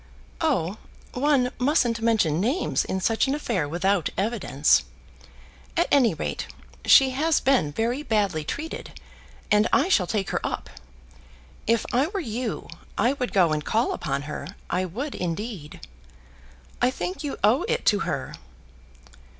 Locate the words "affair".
3.35-3.69